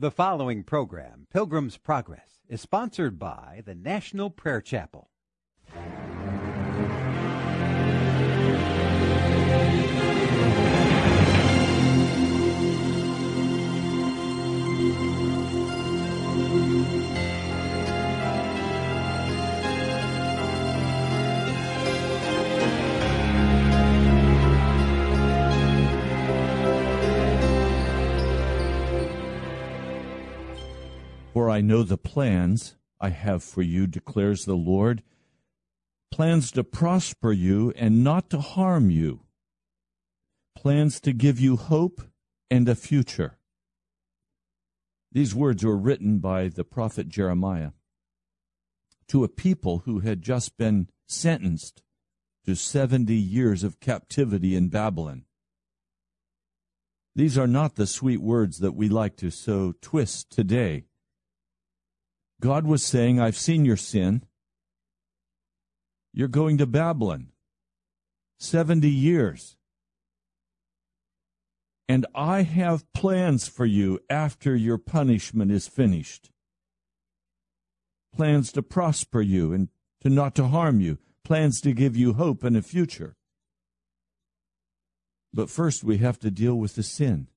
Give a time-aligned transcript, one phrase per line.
[0.00, 5.09] The following program, Pilgrim's Progress, is sponsored by the National Prayer Chapel.
[31.40, 35.02] For I know the plans I have for you, declares the Lord
[36.12, 39.20] plans to prosper you and not to harm you,
[40.54, 42.02] plans to give you hope
[42.50, 43.38] and a future.
[45.12, 47.70] These words were written by the prophet Jeremiah
[49.08, 51.82] to a people who had just been sentenced
[52.44, 55.24] to 70 years of captivity in Babylon.
[57.16, 60.84] These are not the sweet words that we like to so twist today.
[62.40, 64.24] God was saying, I've seen your sin.
[66.12, 67.28] You're going to Babylon.
[68.38, 69.56] 70 years.
[71.86, 76.30] And I have plans for you after your punishment is finished.
[78.14, 79.68] Plans to prosper you and
[80.00, 80.98] to not to harm you.
[81.24, 83.16] Plans to give you hope and a future.
[85.34, 87.28] But first we have to deal with the sin.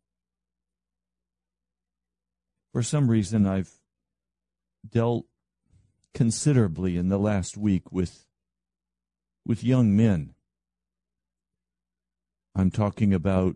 [2.72, 3.83] For some reason I've
[4.88, 5.26] dealt
[6.14, 8.26] considerably in the last week with
[9.46, 10.34] with young men.
[12.56, 13.56] I'm talking about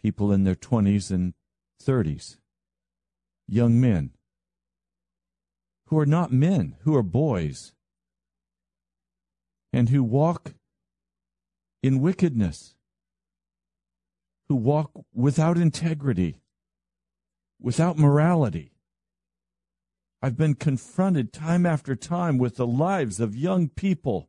[0.00, 1.34] people in their 20s and
[1.82, 2.36] 30s.
[3.48, 4.10] Young men
[5.86, 7.72] who are not men, who are boys,
[9.72, 10.54] and who walk
[11.82, 12.74] in wickedness,
[14.48, 16.36] who walk without integrity,
[17.60, 18.69] without morality.
[20.22, 24.28] I've been confronted time after time with the lives of young people,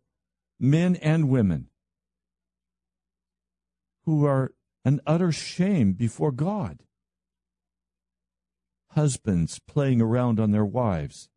[0.57, 1.67] men and women,
[4.05, 4.53] who are
[4.85, 6.83] an utter shame before God.
[8.91, 11.29] Husbands playing around on their wives,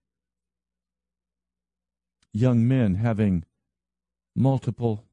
[2.33, 3.45] young men having
[4.37, 5.05] multiple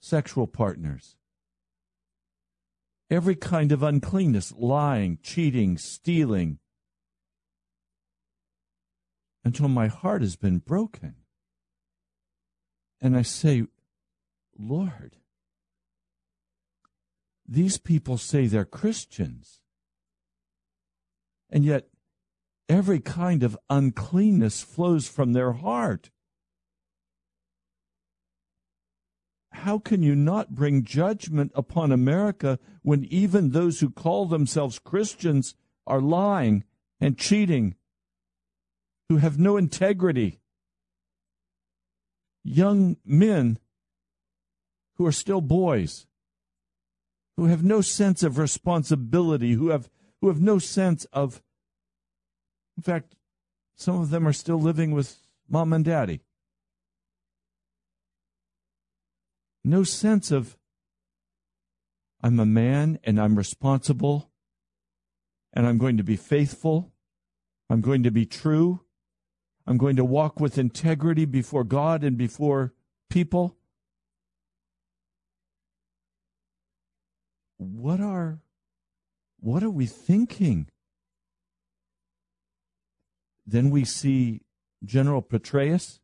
[0.00, 1.16] sexual partners,
[3.10, 6.58] every kind of uncleanness, lying, cheating, stealing,
[9.48, 11.14] until my heart has been broken.
[13.00, 13.64] And I say,
[14.58, 15.16] Lord,
[17.46, 19.62] these people say they're Christians.
[21.48, 21.86] And yet,
[22.68, 26.10] every kind of uncleanness flows from their heart.
[29.52, 35.54] How can you not bring judgment upon America when even those who call themselves Christians
[35.86, 36.64] are lying
[37.00, 37.76] and cheating
[39.08, 40.40] who have no integrity,
[42.44, 43.58] young men
[44.96, 46.06] who are still boys,
[47.36, 49.88] who have no sense of responsibility, who have,
[50.20, 51.40] who have no sense of,
[52.76, 53.14] in fact,
[53.76, 55.16] some of them are still living with
[55.48, 56.20] mom and daddy.
[59.64, 60.56] No sense of,
[62.22, 64.30] I'm a man and I'm responsible
[65.52, 66.92] and I'm going to be faithful.
[67.70, 68.80] I'm going to be true.
[69.68, 72.72] I'm going to walk with integrity before God and before
[73.10, 73.58] people.
[77.58, 78.40] What are
[79.40, 80.68] what are we thinking?
[83.46, 84.40] Then we see
[84.82, 85.98] General Petraeus.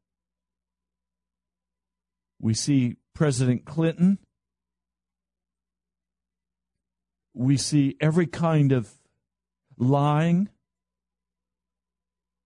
[2.38, 4.18] We see President Clinton.
[7.32, 8.90] We see every kind of
[9.78, 10.50] lying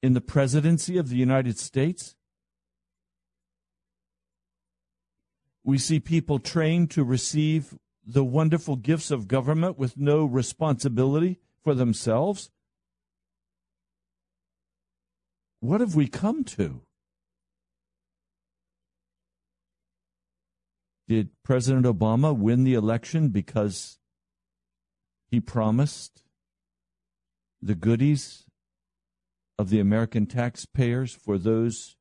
[0.02, 2.14] in the presidency of the United States.
[5.64, 7.76] We see people trained to receive
[8.06, 12.50] the wonderful gifts of government with no responsibility for themselves.
[15.60, 16.82] What have we come to?
[21.06, 23.98] Did President Obama win the election because
[25.30, 26.22] he promised
[27.60, 28.47] the goodies
[29.58, 31.96] of the American taxpayers for those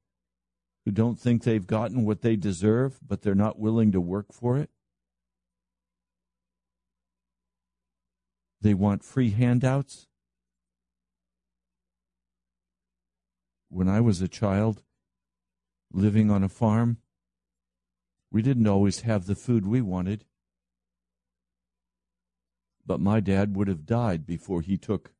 [0.85, 4.57] who don't think they've gotten what they deserve, but they're not willing to work for
[4.57, 4.69] it?
[8.61, 10.07] They want free handouts.
[13.69, 14.83] When I was a child
[15.91, 16.97] living on a farm,
[18.31, 20.25] we didn't always have the food we wanted.
[22.85, 25.11] But my dad would have died before he took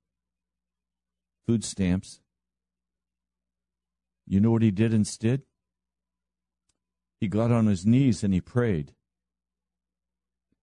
[1.46, 2.22] food stamps.
[4.28, 5.44] You know what he did instead?
[7.20, 8.94] He got on his knees and he prayed.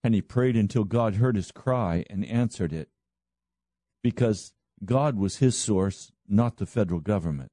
[0.02, 2.90] And he prayed until God heard his cry and answered it.
[4.02, 4.52] Because
[4.84, 7.50] God was his source, not the federal government.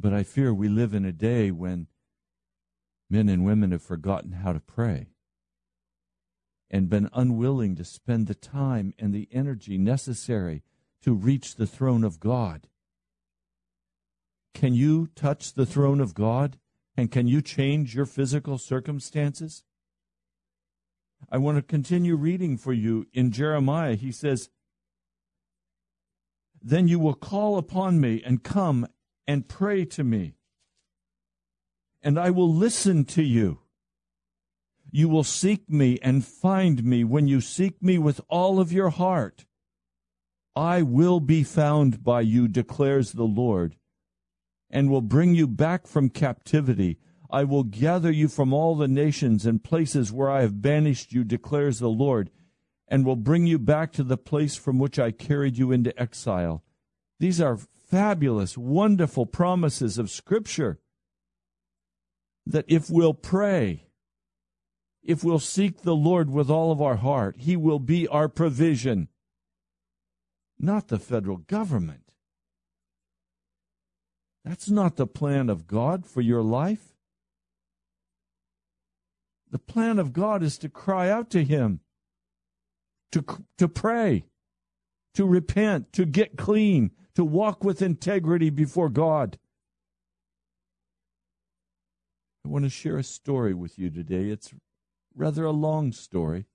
[0.00, 1.86] But I fear we live in a day when
[3.10, 5.08] men and women have forgotten how to pray
[6.70, 10.62] and been unwilling to spend the time and the energy necessary
[11.04, 12.66] to reach the throne of God.
[14.54, 16.56] Can you touch the throne of God?
[16.96, 19.64] And can you change your physical circumstances?
[21.30, 23.96] I want to continue reading for you in Jeremiah.
[23.96, 24.48] He says,
[26.62, 28.86] Then you will call upon me and come
[29.26, 30.36] and pray to me,
[32.02, 33.58] and I will listen to you.
[34.90, 38.90] You will seek me and find me when you seek me with all of your
[38.90, 39.44] heart.
[40.56, 43.76] I will be found by you, declares the Lord,
[44.70, 46.98] and will bring you back from captivity.
[47.30, 51.24] I will gather you from all the nations and places where I have banished you,
[51.24, 52.30] declares the Lord,
[52.86, 56.62] and will bring you back to the place from which I carried you into exile.
[57.18, 57.58] These are
[57.88, 60.78] fabulous, wonderful promises of Scripture
[62.46, 63.86] that if we'll pray,
[65.02, 69.08] if we'll seek the Lord with all of our heart, He will be our provision,
[70.58, 72.04] not the federal government.
[74.44, 76.94] That's not the plan of God for your life.
[79.50, 81.80] The plan of God is to cry out to Him,
[83.12, 83.24] to,
[83.56, 84.24] to pray,
[85.14, 89.38] to repent, to get clean, to walk with integrity before God.
[92.44, 94.28] I want to share a story with you today.
[94.28, 94.52] It's
[95.14, 96.46] rather a long story.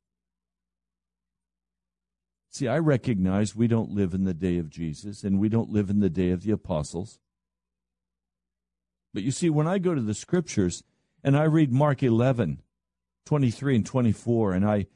[2.49, 5.89] See, I recognize we don't live in the day of Jesus and we don't live
[5.89, 7.19] in the day of the apostles.
[9.13, 10.83] But you see, when I go to the scriptures
[11.23, 12.61] and I read Mark 11,
[13.25, 14.87] 23 and 24, and I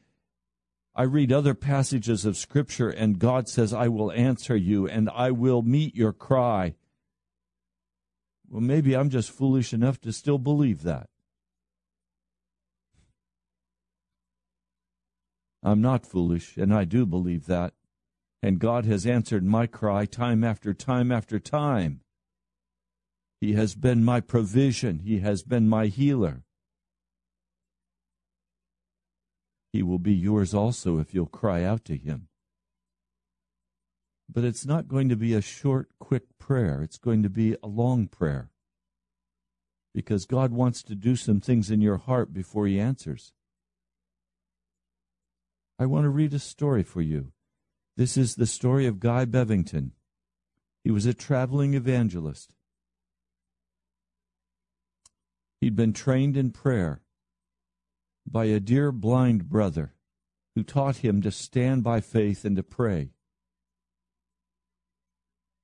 [0.95, 5.31] I read other passages of Scripture, and God says, I will answer you and I
[5.31, 6.75] will meet your cry.
[8.47, 11.09] Well, maybe I'm just foolish enough to still believe that.
[15.63, 17.73] I'm not foolish, and I do believe that.
[18.41, 22.01] And God has answered my cry time after time after time.
[23.39, 26.43] He has been my provision, He has been my healer.
[29.71, 32.27] He will be yours also if you'll cry out to Him.
[34.31, 36.81] But it's not going to be a short, quick prayer.
[36.81, 38.49] It's going to be a long prayer.
[39.93, 43.31] Because God wants to do some things in your heart before He answers.
[45.79, 47.31] I want to read a story for you.
[47.97, 49.91] This is the story of Guy Bevington.
[50.83, 52.55] He was a traveling evangelist.
[55.61, 57.01] He'd been trained in prayer
[58.29, 59.93] by a dear blind brother
[60.55, 63.11] who taught him to stand by faith and to pray.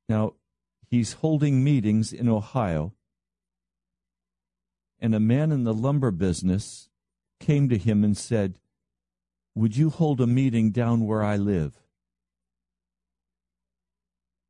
[0.08, 0.34] Now,
[0.90, 2.94] he's holding meetings in Ohio,
[5.00, 6.90] and a man in the lumber business
[7.40, 8.60] came to him and said,
[9.56, 11.82] Would you hold a meeting down where I live?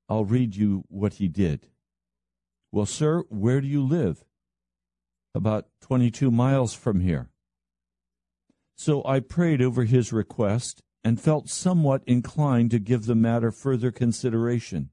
[0.08, 1.68] I'll read you what he did.
[2.72, 4.24] Well, sir, where do you live?
[5.34, 7.30] About 22 miles from here.
[8.76, 13.92] So I prayed over his request and felt somewhat inclined to give the matter further
[13.92, 14.90] consideration.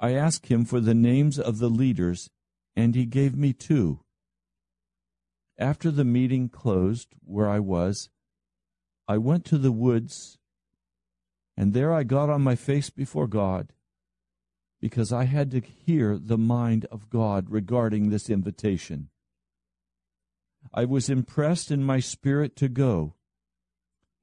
[0.00, 2.28] I asked him for the names of the leaders,
[2.74, 4.00] and he gave me two.
[5.58, 8.08] After the meeting closed where I was,
[9.12, 10.38] I went to the woods,
[11.54, 13.74] and there I got on my face before God,
[14.80, 19.10] because I had to hear the mind of God regarding this invitation.
[20.72, 23.12] I was impressed in my spirit to go.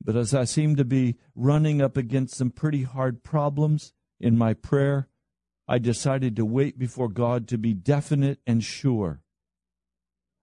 [0.03, 4.55] But as I seemed to be running up against some pretty hard problems in my
[4.55, 5.07] prayer,
[5.67, 9.21] I decided to wait before God to be definite and sure.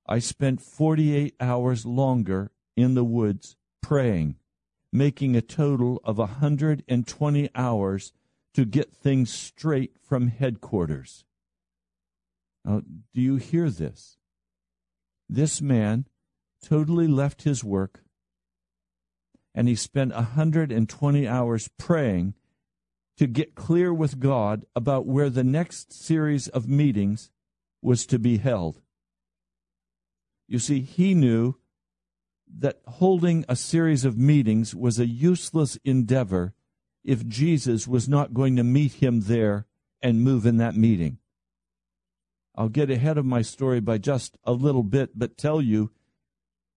[0.06, 4.34] I spent 48 hours longer in the woods praying,
[4.92, 8.12] making a total of 120 hours
[8.52, 11.24] to get things straight from headquarters.
[12.64, 12.82] Now,
[13.14, 14.16] do you hear this?
[15.28, 16.06] This man
[16.64, 18.00] totally left his work
[19.54, 22.34] and he spent 120 hours praying
[23.18, 27.30] to get clear with God about where the next series of meetings
[27.80, 28.80] was to be held.
[30.48, 31.54] You see, he knew
[32.58, 36.54] that holding a series of meetings was a useless endeavor
[37.04, 39.66] if Jesus was not going to meet him there
[40.02, 41.18] and move in that meeting.
[42.54, 45.90] I'll get ahead of my story by just a little bit, but tell you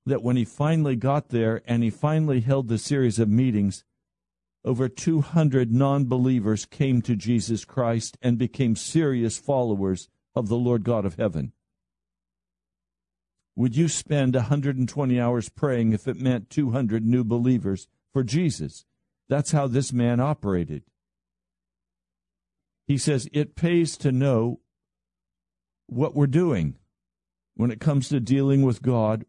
[0.06, 3.86] that when he finally got there and he finally held the series of meetings,
[4.66, 10.84] over 200 non believers came to Jesus Christ and became serious followers of the Lord
[10.84, 11.54] God of heaven.
[13.56, 18.86] Would you spend 120 hours praying if it meant 200 new believers for Jesus?
[19.28, 20.84] That's how this man operated.
[22.88, 24.62] He says it pays to know
[25.88, 26.76] what we're doing
[27.56, 29.26] when it comes to dealing with God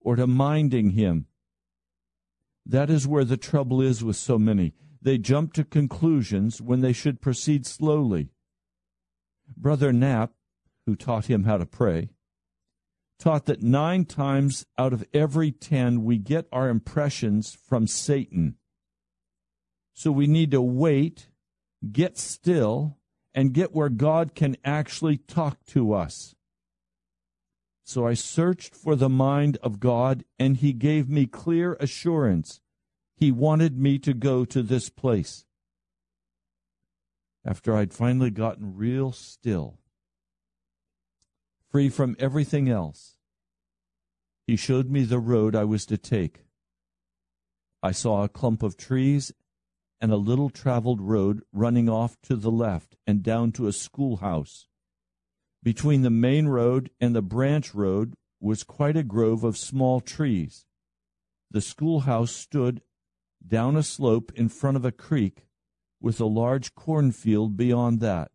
[0.00, 1.26] or to minding Him.
[2.64, 4.74] That is where the trouble is with so many.
[5.00, 8.30] They jump to conclusions when they should proceed slowly.
[9.56, 10.32] Brother Knapp,
[10.86, 12.10] who taught him how to pray,
[13.18, 18.56] taught that nine times out of every ten we get our impressions from Satan.
[19.92, 21.28] So we need to wait,
[21.90, 22.98] get still,
[23.34, 26.34] and get where God can actually talk to us.
[27.84, 32.60] So I searched for the mind of God, and He gave me clear assurance.
[33.16, 35.46] He wanted me to go to this place.
[37.44, 39.78] After I'd finally gotten real still,
[41.70, 43.16] free from everything else,
[44.46, 46.44] He showed me the road I was to take.
[47.82, 49.30] I saw a clump of trees
[50.00, 54.68] and a little traveled road running off to the left and down to a schoolhouse.
[55.62, 60.64] Between the main road and the branch road was quite a grove of small trees.
[61.50, 62.80] The schoolhouse stood
[63.46, 65.46] down a slope in front of a creek
[66.00, 68.30] with a large cornfield beyond that.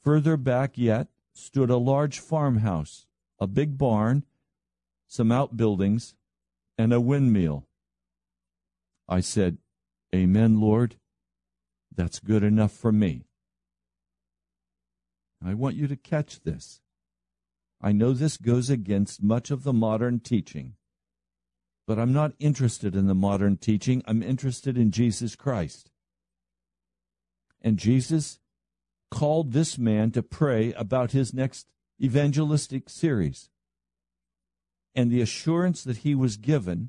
[0.00, 3.06] Further back yet stood a large farmhouse,
[3.38, 4.24] a big barn,
[5.06, 6.14] some outbuildings,
[6.78, 7.66] and a windmill.
[9.08, 9.58] I said,
[10.14, 10.96] Amen, Lord.
[11.94, 13.26] That's good enough for me.
[15.44, 16.80] I want you to catch this.
[17.80, 20.74] I know this goes against much of the modern teaching,
[21.86, 24.02] but I'm not interested in the modern teaching.
[24.06, 25.90] I'm interested in Jesus Christ.
[27.60, 28.38] And Jesus
[29.12, 31.66] called this man to pray about his next
[32.02, 33.50] evangelistic series.
[34.94, 36.88] And the assurance that he was given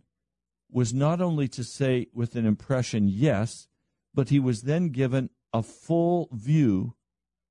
[0.72, 3.68] was not only to say with an impression, yes,
[4.14, 6.96] but he was then given a full view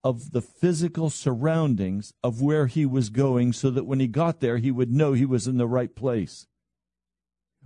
[0.03, 4.57] of the physical surroundings of where he was going so that when he got there,
[4.57, 6.47] he would know he was in the right place.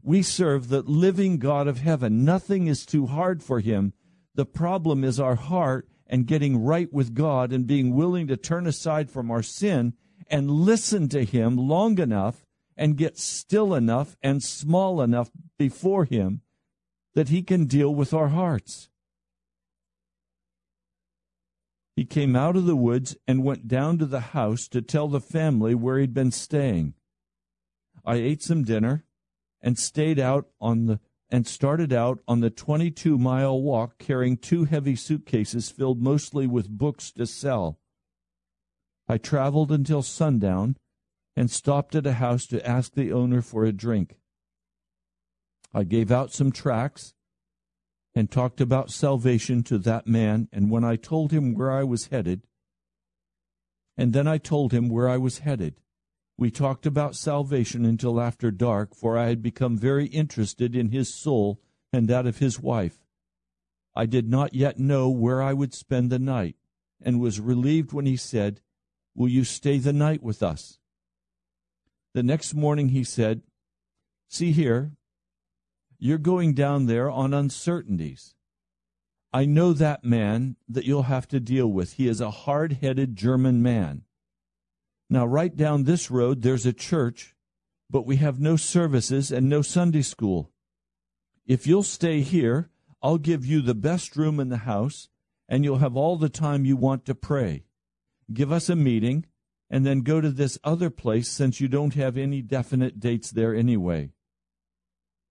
[0.03, 2.25] We serve the living God of heaven.
[2.25, 3.93] Nothing is too hard for him.
[4.35, 8.67] The problem is our heart and getting right with God and being willing to turn
[8.67, 9.95] aside from our sin
[10.29, 12.47] and listen to him long enough
[12.77, 16.43] and get still enough and small enough before Him
[17.15, 18.91] that He can deal with our hearts.
[21.95, 25.21] He came out of the woods and went down to the house to tell the
[25.21, 26.93] family where he'd been staying.
[28.05, 29.07] I ate some dinner
[29.63, 34.65] and stayed out on the and started out on the 22 mile walk carrying two
[34.65, 37.79] heavy suitcases filled mostly with books to sell.
[39.09, 40.77] I traveled until sundown
[41.37, 44.19] and stopped at a house to ask the owner for a drink.
[45.75, 47.13] I gave out some tracts
[48.15, 52.07] and talked about salvation to that man, and when I told him where I was
[52.07, 52.47] headed,
[53.97, 55.81] and then I told him where I was headed,
[56.39, 61.13] we talked about salvation until after dark, for I had become very interested in his
[61.13, 61.61] soul
[61.93, 62.99] and that of his wife.
[63.95, 66.57] I did not yet know where I would spend the night,
[67.01, 68.61] and was relieved when he said,
[69.15, 70.79] Will you stay the night with us?
[72.13, 73.43] The next morning he said,
[74.29, 74.93] See here,
[75.99, 78.35] you're going down there on uncertainties.
[79.33, 81.95] I know that man that you'll have to deal with.
[81.95, 84.06] He is a hard headed German man.
[85.09, 87.35] Now, right down this road, there's a church,
[87.89, 90.51] but we have no services and no Sunday school.
[91.47, 92.71] If you'll stay here,
[93.03, 95.09] I'll give you the best room in the house,
[95.49, 97.65] and you'll have all the time you want to pray.
[98.33, 99.27] Give us a meeting,
[99.71, 103.55] and then go to this other place since you don't have any definite dates there
[103.55, 104.11] anyway.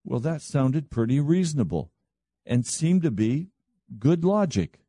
[0.05, 1.91] Well, that sounded pretty reasonable
[2.45, 3.49] and seemed to be
[3.99, 4.79] good logic.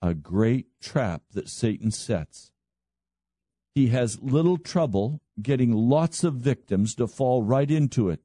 [0.00, 2.52] A great trap that Satan sets.
[3.78, 8.18] He has little trouble getting lots of victims to fall right into it.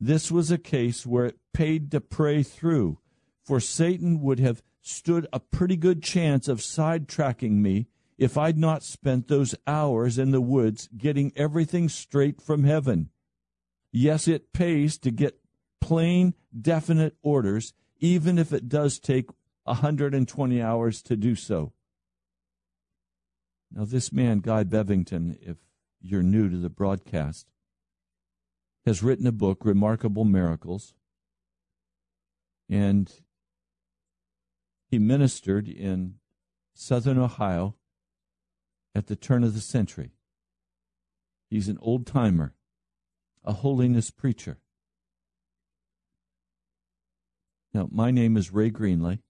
[0.00, 2.98] This was a case where it paid to pray through,
[3.42, 8.82] for Satan would have stood a pretty good chance of sidetracking me if I'd not
[8.82, 13.10] spent those hours in the woods getting everything straight from heaven.
[13.92, 15.40] Yes, it pays to get
[15.82, 19.28] plain, definite orders, even if it does take
[19.64, 21.74] 120 hours to do so.
[23.72, 25.56] Now, this man, Guy Bevington, if
[26.00, 27.46] you're new to the broadcast,
[28.86, 30.94] has written a book, Remarkable Miracles,
[32.68, 33.12] and
[34.90, 36.16] he ministered in
[36.74, 37.76] southern Ohio
[38.94, 40.12] at the turn of the century.
[41.50, 42.54] He's an old timer,
[43.44, 44.58] a holiness preacher.
[47.72, 49.20] Now, my name is Ray Greenley.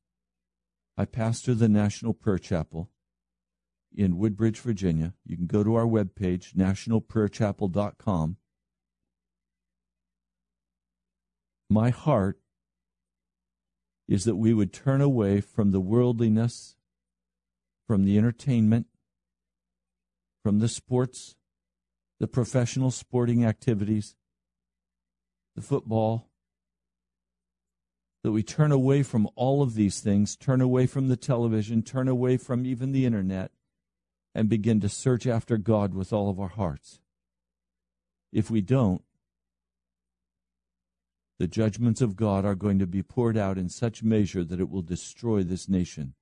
[0.96, 2.90] I pastor the National Prayer Chapel
[3.94, 5.14] in Woodbridge, Virginia.
[5.24, 8.36] You can go to our webpage, nationalprayerchapel.com.
[11.70, 12.40] My heart
[14.06, 16.76] is that we would turn away from the worldliness,
[17.86, 18.86] from the entertainment,
[20.42, 21.36] from the sports,
[22.20, 24.14] the professional sporting activities,
[25.56, 26.28] the football,
[28.22, 32.08] that we turn away from all of these things, turn away from the television, turn
[32.08, 33.50] away from even the internet,
[34.34, 36.98] and begin to search after God with all of our hearts.
[38.32, 39.02] If we don't,
[41.38, 44.70] the judgments of God are going to be poured out in such measure that it
[44.70, 46.14] will destroy this nation.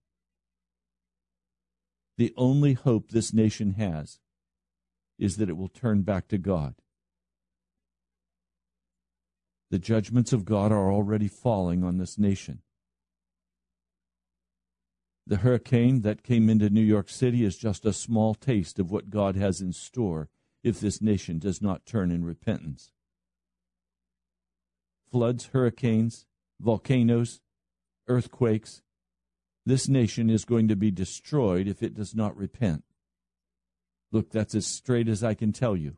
[2.19, 4.21] The only hope this nation has
[5.19, 6.75] is that it will turn back to God.
[9.71, 12.61] The judgments of God are already falling on this nation.
[15.26, 19.11] The hurricane that came into New York City is just a small taste of what
[19.11, 20.29] God has in store
[20.62, 22.93] if this nation does not turn in repentance
[25.12, 26.25] floods, hurricanes,
[26.59, 27.41] volcanoes,
[28.09, 28.83] earthquakes.
[29.67, 32.83] This nation is going to be destroyed if it does not repent.
[34.11, 35.97] Look, that's as straight as I can tell you.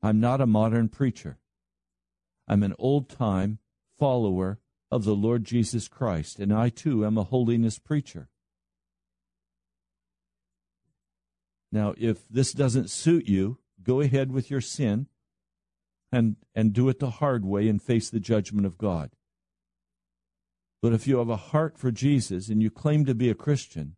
[0.00, 1.38] I'm not a modern preacher.
[2.46, 3.58] I'm an old time
[3.98, 4.60] follower
[4.90, 8.28] of the Lord Jesus Christ, and I too am a holiness preacher.
[11.72, 15.08] Now, if this doesn't suit you, go ahead with your sin
[16.12, 19.10] and, and do it the hard way and face the judgment of God.
[20.80, 23.96] But if you have a heart for Jesus and you claim to be a Christian,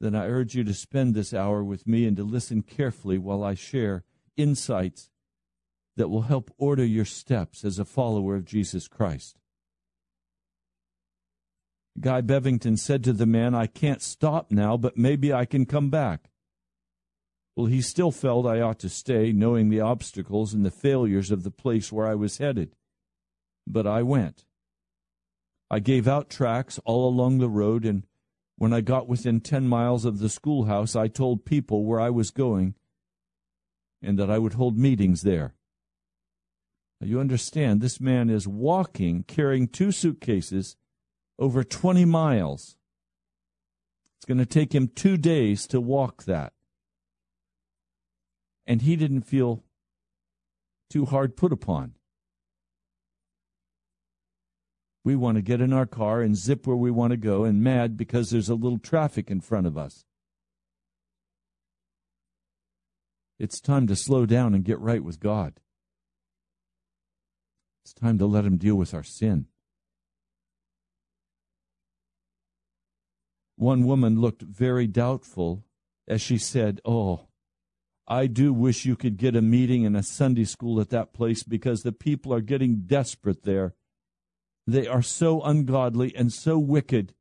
[0.00, 3.42] then I urge you to spend this hour with me and to listen carefully while
[3.42, 4.04] I share
[4.36, 5.10] insights
[5.96, 9.38] that will help order your steps as a follower of Jesus Christ.
[12.00, 15.90] Guy Bevington said to the man, I can't stop now, but maybe I can come
[15.90, 16.30] back.
[17.56, 21.42] Well, he still felt I ought to stay, knowing the obstacles and the failures of
[21.42, 22.76] the place where I was headed.
[23.66, 24.44] But I went.
[25.70, 28.06] I gave out tracts all along the road, and
[28.56, 32.30] when I got within ten miles of the schoolhouse, I told people where I was
[32.30, 32.74] going
[34.00, 35.54] and that I would hold meetings there.
[37.00, 40.76] Now, you understand, this man is walking, carrying two suitcases
[41.38, 42.76] over 20 miles.
[44.16, 46.52] It's going to take him two days to walk that
[48.68, 49.64] and he didn't feel
[50.90, 51.94] too hard put upon.
[55.04, 57.62] We want to get in our car and zip where we want to go and
[57.62, 60.04] mad because there's a little traffic in front of us.
[63.38, 65.54] It's time to slow down and get right with God.
[67.84, 69.46] It's time to let Him deal with our sin.
[73.58, 75.64] One woman looked very doubtful
[76.06, 77.26] as she said, Oh,
[78.06, 81.42] I do wish you could get a meeting in a Sunday school at that place
[81.42, 83.74] because the people are getting desperate there.
[84.64, 87.14] They are so ungodly and so wicked.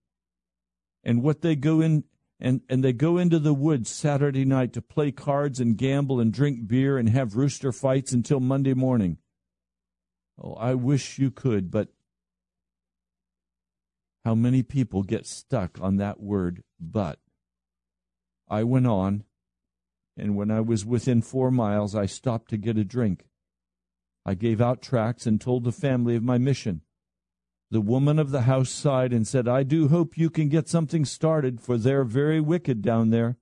[1.03, 2.03] And what they go in
[2.39, 6.31] and, and they go into the woods Saturday night to play cards and gamble and
[6.31, 9.17] drink beer and have rooster fights until Monday morning.
[10.39, 11.89] Oh, I wish you could, but
[14.27, 17.17] how many people get stuck on that word, but?
[18.49, 19.23] I went on
[20.17, 23.29] and when I was within four miles, I stopped to get a drink.
[24.25, 26.81] I gave out tracts and told the family of my mission.
[27.71, 31.05] The woman of the house sighed and said, I do hope you can get something
[31.05, 33.37] started, for they're very wicked down there.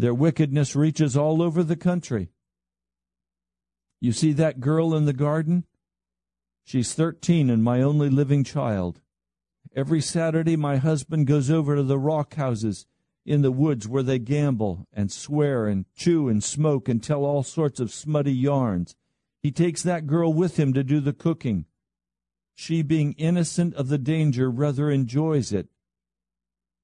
[0.00, 2.32] Their wickedness reaches all over the country.
[4.00, 5.62] You see that girl in the garden?
[6.64, 9.00] She's thirteen and my only living child.
[9.74, 12.86] Every Saturday, my husband goes over to the rock houses
[13.24, 17.42] in the woods where they gamble and swear and chew and smoke and tell all
[17.42, 18.96] sorts of smutty yarns.
[19.42, 21.64] He takes that girl with him to do the cooking.
[22.54, 25.68] She, being innocent of the danger, rather enjoys it.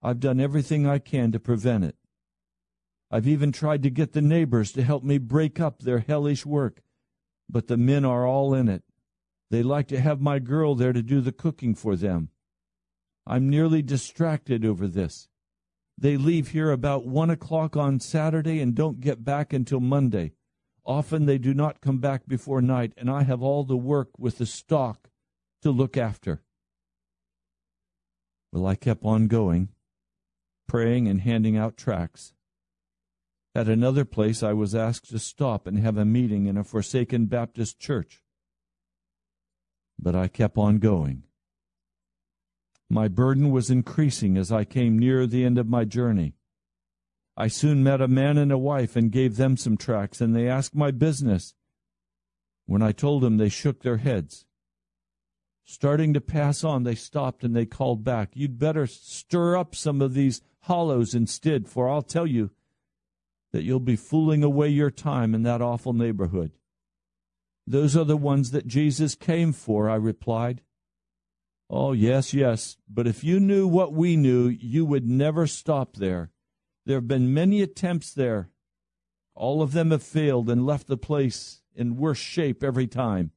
[0.02, 1.96] I've done everything I can to prevent it.
[3.10, 6.82] I've even tried to get the neighbors to help me break up their hellish work,
[7.50, 8.82] but the men are all in it.
[9.50, 12.30] They like to have my girl there to do the cooking for them.
[13.28, 15.28] I'm nearly distracted over this.
[15.98, 20.32] They leave here about one o'clock on Saturday and don't get back until Monday.
[20.86, 24.38] Often they do not come back before night, and I have all the work with
[24.38, 25.10] the stock
[25.60, 26.40] to look after.
[28.50, 29.68] Well, I kept on going,
[30.66, 32.32] praying and handing out tracts.
[33.54, 37.26] At another place, I was asked to stop and have a meeting in a forsaken
[37.26, 38.22] Baptist church.
[39.98, 41.24] But I kept on going.
[42.90, 46.34] My burden was increasing as I came near the end of my journey.
[47.36, 50.48] I soon met a man and a wife and gave them some tracts, and they
[50.48, 51.54] asked my business.
[52.66, 54.46] When I told them, they shook their heads.
[55.64, 60.00] Starting to pass on, they stopped and they called back, You'd better stir up some
[60.00, 62.50] of these hollows instead, for I'll tell you
[63.52, 66.52] that you'll be fooling away your time in that awful neighborhood.
[67.66, 70.62] Those are the ones that Jesus came for, I replied.
[71.70, 76.30] Oh, yes, yes, but if you knew what we knew, you would never stop there.
[76.86, 78.48] There have been many attempts there.
[79.34, 83.32] All of them have failed and left the place in worse shape every time.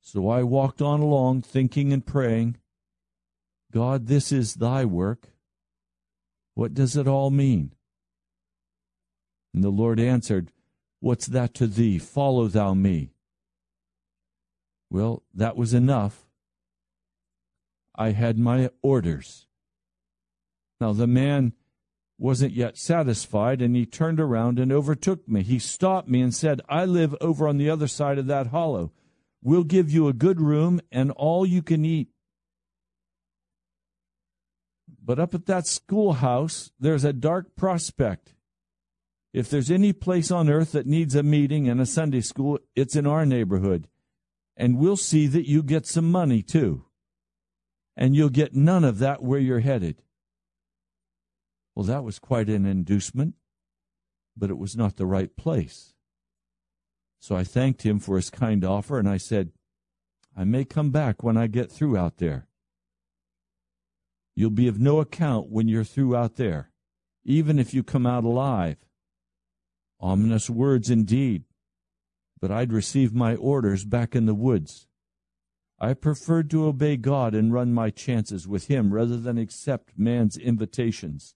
[0.00, 2.56] So I walked on along, thinking and praying,
[3.72, 5.28] God, this is thy work.
[6.54, 7.72] What does it all mean?
[9.54, 10.52] And the Lord answered,
[11.00, 11.98] What's that to thee?
[11.98, 13.12] Follow thou me.
[14.90, 16.25] Well, that was enough.
[17.96, 19.46] I had my orders.
[20.80, 21.52] Now the man
[22.18, 25.42] wasn't yet satisfied, and he turned around and overtook me.
[25.42, 28.92] He stopped me and said, I live over on the other side of that hollow.
[29.42, 32.08] We'll give you a good room and all you can eat.
[35.04, 38.34] But up at that schoolhouse, there's a dark prospect.
[39.32, 42.96] If there's any place on earth that needs a meeting and a Sunday school, it's
[42.96, 43.86] in our neighborhood.
[44.56, 46.86] And we'll see that you get some money too.
[47.96, 50.02] And you'll get none of that where you're headed.
[51.74, 53.34] Well, that was quite an inducement,
[54.36, 55.94] but it was not the right place.
[57.20, 59.52] So I thanked him for his kind offer, and I said,
[60.36, 62.46] I may come back when I get through out there.
[64.34, 66.70] You'll be of no account when you're through out there,
[67.24, 68.76] even if you come out alive.
[69.98, 71.44] Ominous words indeed,
[72.38, 74.86] but I'd received my orders back in the woods.
[75.78, 80.38] I preferred to obey God and run my chances with Him rather than accept man's
[80.38, 81.34] invitations.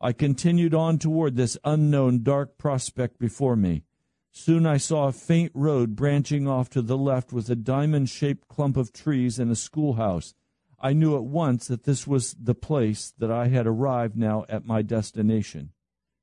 [0.00, 3.84] I continued on toward this unknown dark prospect before me.
[4.30, 8.46] Soon I saw a faint road branching off to the left with a diamond shaped
[8.46, 10.34] clump of trees and a schoolhouse.
[10.78, 14.64] I knew at once that this was the place that I had arrived now at
[14.64, 15.72] my destination.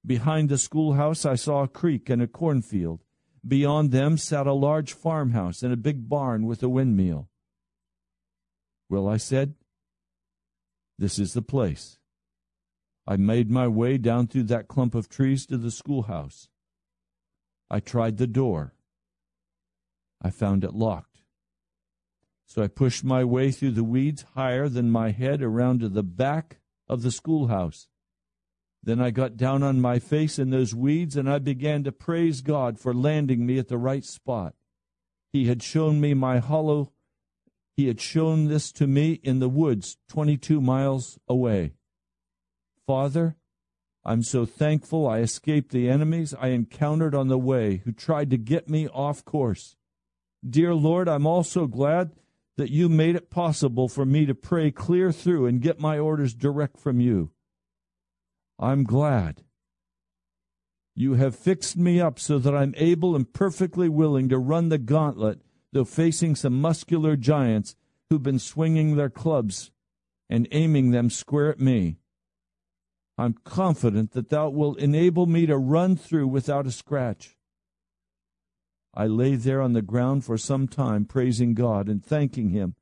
[0.05, 3.03] Behind the schoolhouse I saw a creek and a cornfield.
[3.47, 7.29] Beyond them sat a large farmhouse and a big barn with a windmill.
[8.89, 9.55] Well, I said,
[10.97, 11.97] this is the place.
[13.05, 16.49] I made my way down through that clump of trees to the schoolhouse.
[17.69, 18.73] I tried the door.
[20.21, 21.19] I found it locked.
[22.47, 26.03] So I pushed my way through the weeds higher than my head around to the
[26.03, 27.87] back of the schoolhouse.
[28.87, 32.39] Then I got down on my face in those weeds and I began to praise
[32.39, 34.55] God for landing me at the right spot.
[35.33, 36.93] He had shown me my hollow.
[37.75, 41.73] He had shown this to me in the woods 22 miles away.
[42.85, 43.35] Father,
[44.05, 48.37] I'm so thankful I escaped the enemies I encountered on the way who tried to
[48.37, 49.75] get me off course.
[50.49, 52.11] Dear Lord, I'm also glad
[52.55, 56.33] that you made it possible for me to pray clear through and get my orders
[56.33, 57.31] direct from you.
[58.59, 59.43] I'm glad.
[60.95, 64.79] You have fixed me up so that I'm able and perfectly willing to run the
[64.79, 65.41] gauntlet,
[65.71, 67.75] though facing some muscular giants
[68.09, 69.71] who've been swinging their clubs
[70.29, 71.97] and aiming them square at me.
[73.17, 77.37] I'm confident that thou wilt enable me to run through without a scratch.
[78.93, 82.75] I lay there on the ground for some time, praising God and thanking Him,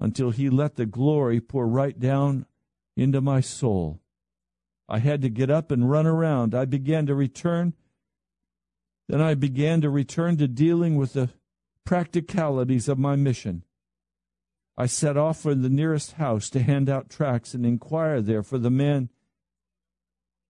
[0.00, 2.46] until He let the glory pour right down
[2.96, 4.00] into my soul.
[4.88, 6.54] I had to get up and run around.
[6.54, 7.74] I began to return.
[9.08, 11.30] Then I began to return to dealing with the
[11.84, 13.64] practicalities of my mission.
[14.76, 18.58] I set off for the nearest house to hand out tracts and inquire there for
[18.58, 19.10] the man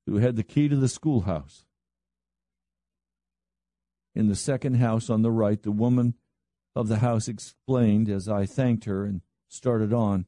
[0.06, 1.64] who had the key to the schoolhouse.
[4.14, 6.14] In the second house on the right, the woman
[6.74, 10.26] of the house explained as I thanked her and started on.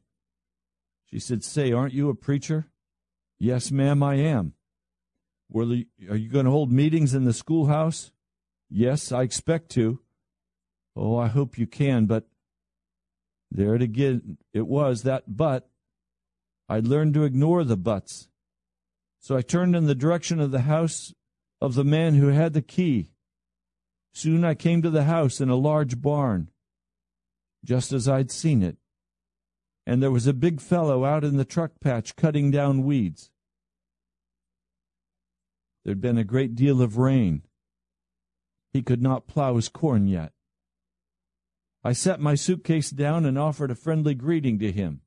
[1.07, 2.67] She said, Say, aren't you a preacher?
[3.39, 4.55] Yes, ma'am, I am.
[5.49, 5.73] Well,
[6.09, 8.11] are you going to hold meetings in the schoolhouse?
[8.69, 10.01] Yes, I expect to.
[10.97, 12.27] Oh, I hope you can, but
[13.51, 15.69] there it again it was, that but.
[16.69, 18.29] I'd learned to ignore the buts.
[19.21, 21.15] So I turned in the direction of the house
[21.61, 23.11] of the man who had the key.
[24.13, 26.51] Soon I came to the house in a large barn,
[27.65, 28.79] just as I'd seen it.
[29.87, 33.31] And there was a big fellow out in the truck patch cutting down weeds.
[35.85, 37.43] There'd been a great deal of rain.
[38.73, 40.33] He could not plow his corn yet.
[41.85, 45.03] I set my suitcase down and offered a friendly greeting to him.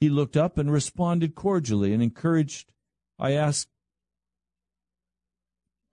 [0.00, 2.72] He looked up and responded cordially and encouraged.
[3.20, 3.68] I asked,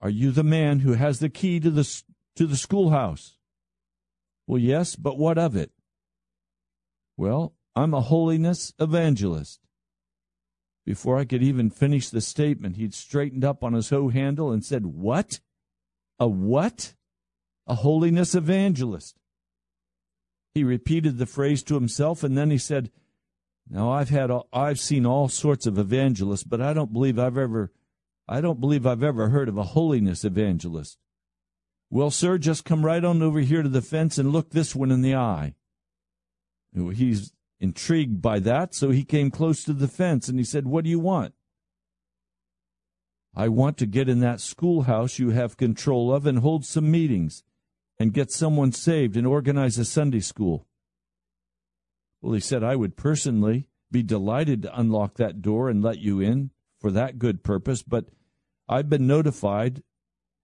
[0.01, 2.01] Are you the man who has the key to the,
[2.35, 3.37] to the schoolhouse?
[4.47, 5.71] Well, yes, but what of it?
[7.15, 9.59] Well, I'm a holiness evangelist.
[10.85, 14.63] Before I could even finish the statement, he'd straightened up on his hoe handle and
[14.63, 15.39] said, What?
[16.19, 16.93] A what?
[17.65, 19.17] A holiness evangelist.
[20.53, 22.91] He repeated the phrase to himself, and then he said,
[23.67, 27.71] "Now I've had, I've seen all sorts of evangelists, but I don't believe I've ever,
[28.27, 30.99] I don't believe I've ever heard of a holiness evangelist."
[31.89, 34.91] Well, sir, just come right on over here to the fence and look this one
[34.91, 35.55] in the eye.
[36.73, 37.31] He's
[37.63, 40.89] intrigued by that, so he came close to the fence and he said, What do
[40.89, 41.33] you want?
[43.33, 47.41] I want to get in that schoolhouse you have control of and hold some meetings
[47.97, 50.67] and get someone saved and organize a Sunday school.
[52.21, 56.19] Well, he said, I would personally be delighted to unlock that door and let you
[56.19, 58.09] in for that good purpose, but
[58.67, 59.83] I've been notified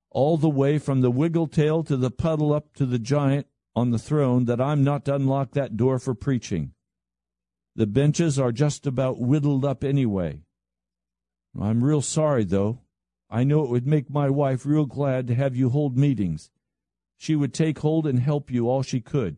[0.10, 4.00] all the way from the wiggletail to the puddle up to the giant on the
[4.00, 6.72] throne that I'm not to unlock that door for preaching.
[7.80, 10.42] The benches are just about whittled up anyway.
[11.58, 12.82] I'm real sorry, though.
[13.30, 16.52] I know it would make my wife real glad to have you hold meetings,
[17.16, 19.38] she would take hold and help you all she could.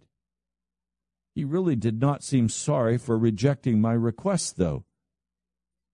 [1.35, 4.85] He really did not seem sorry for rejecting my request, though.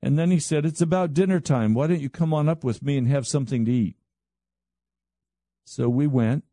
[0.01, 1.73] And then he said, It's about dinner time.
[1.73, 3.97] Why don't you come on up with me and have something to eat?
[5.65, 6.45] So we went.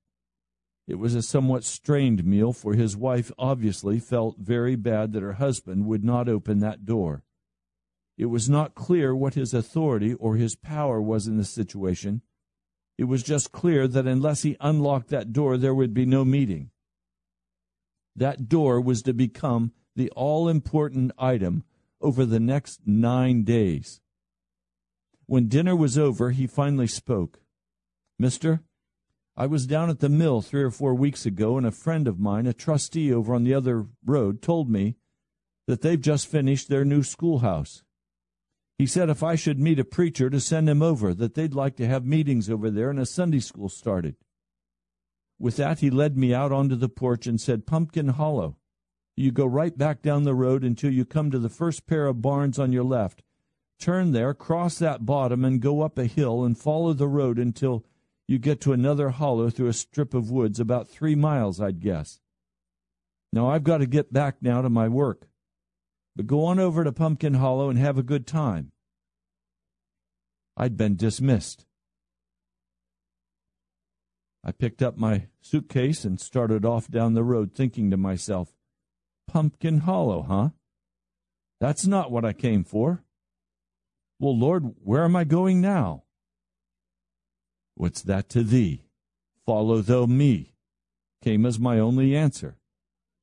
[0.87, 5.35] It was a somewhat strained meal, for his wife obviously felt very bad that her
[5.35, 7.23] husband would not open that door.
[8.18, 12.23] It was not clear what his authority or his power was in the situation,
[12.97, 16.70] it was just clear that unless he unlocked that door, there would be no meeting.
[18.14, 21.64] That door was to become the all important item
[22.01, 24.01] over the next nine days.
[25.27, 27.40] When dinner was over, he finally spoke.
[28.18, 28.62] Mister,
[29.37, 32.20] I was down at the mill three or four weeks ago, and a friend of
[32.20, 34.94] mine, a trustee over on the other road, told me
[35.66, 37.83] that they've just finished their new schoolhouse.
[38.79, 41.77] He said if I should meet a preacher to send him over, that they'd like
[41.77, 44.16] to have meetings over there and a Sunday school started.
[45.38, 48.57] With that, he led me out onto the porch and said, Pumpkin Hollow.
[49.16, 52.23] You go right back down the road until you come to the first pair of
[52.23, 53.23] barns on your left.
[53.81, 57.85] Turn there, cross that bottom, and go up a hill and follow the road until
[58.27, 62.21] you get to another hollow through a strip of woods about three miles, I'd guess.
[63.33, 65.29] Now I've got to get back now to my work
[66.17, 68.73] but go on over to Pumpkin Hollow and have a good time.
[70.57, 71.67] I'd been dismissed.
[74.45, 78.53] I picked up my suitcase and started off down the road, thinking to myself,
[79.27, 80.51] Pumpkin Hollow, huh?
[81.61, 83.03] That's not what I came for.
[84.21, 86.04] Well, Lord, where am I going now?
[87.75, 88.85] What's that to thee?
[89.45, 90.55] Follow thou me,
[91.23, 92.57] came as my only answer.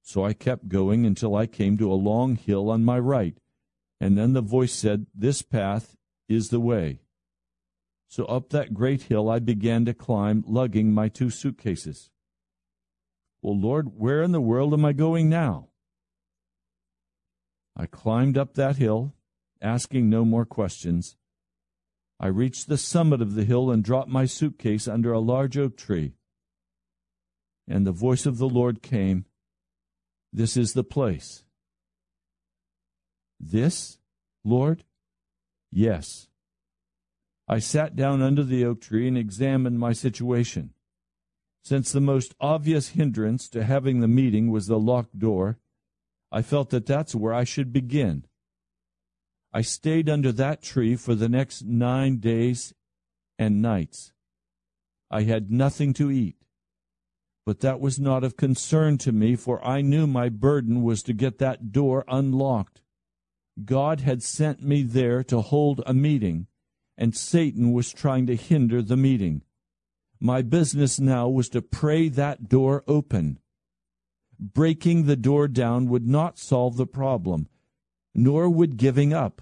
[0.02, 3.38] So I kept going until I came to a long hill on my right,
[4.00, 5.96] and then the voice said, This path
[6.28, 7.02] is the way.
[8.08, 12.10] So up that great hill I began to climb, lugging my two suitcases.
[13.42, 15.70] Well, Lord, where in the world am I going now?
[17.76, 19.14] I climbed up that hill,
[19.62, 21.16] asking no more questions.
[22.23, 25.75] I reached the summit of the hill and dropped my suitcase under a large oak
[25.75, 26.13] tree.
[27.67, 29.25] And the voice of the Lord came,
[30.31, 31.43] this is the place.
[33.39, 33.97] This,
[34.45, 34.84] Lord?
[35.71, 36.27] Yes.
[37.47, 40.75] I sat down under the oak tree and examined my situation.
[41.63, 45.57] Since the most obvious hindrance to having the meeting was the locked door,
[46.31, 48.25] I felt that that's where I should begin.
[49.54, 52.74] I stayed under that tree for the next nine days
[53.38, 54.14] and nights.
[55.10, 56.38] I had nothing to eat.
[57.46, 61.14] But that was not of concern to me, for I knew my burden was to
[61.14, 62.82] get that door unlocked.
[63.66, 66.48] God had sent me there to hold a meeting,
[66.98, 69.42] and Satan was trying to hinder the meeting.
[70.20, 73.40] My business now was to pray that door open.
[74.42, 77.48] breaking the door down would not solve the problem,
[78.13, 79.41] nor would giving up.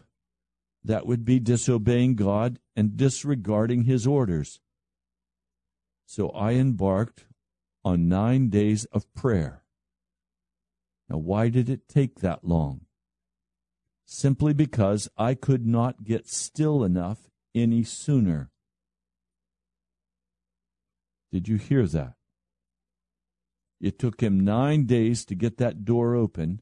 [0.83, 4.59] That would be disobeying God and disregarding His orders.
[6.05, 7.25] So I embarked
[7.83, 9.63] on nine days of prayer.
[11.09, 12.81] Now, why did it take that long?
[14.05, 18.51] Simply because I could not get still enough any sooner.
[21.31, 22.13] Did you hear that?
[23.79, 26.61] It took him nine days to get that door open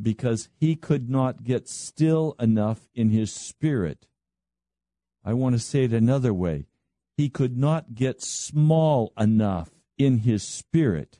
[0.00, 4.06] because he could not get still enough in his spirit.
[5.24, 6.66] I want to say it another way.
[7.16, 11.18] He could not get small enough in his spirit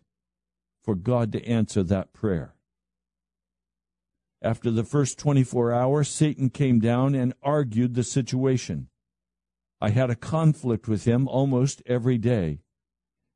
[0.83, 2.55] for God to answer that prayer.
[4.41, 8.88] After the first 24 hours, Satan came down and argued the situation.
[9.81, 12.61] I had a conflict with him almost every day.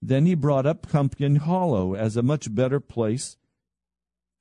[0.00, 3.36] Then he brought up Pumpkin Hollow as a much better place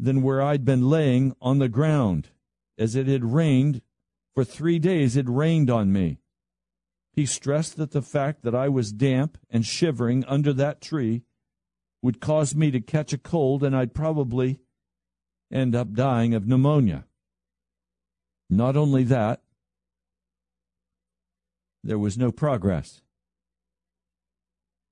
[0.01, 2.29] than where I'd been laying on the ground,
[2.75, 3.83] as it had rained
[4.33, 5.15] for three days.
[5.15, 6.17] It rained on me.
[7.13, 11.21] He stressed that the fact that I was damp and shivering under that tree
[12.01, 14.59] would cause me to catch a cold and I'd probably
[15.51, 17.05] end up dying of pneumonia.
[18.49, 19.43] Not only that,
[21.83, 23.01] there was no progress.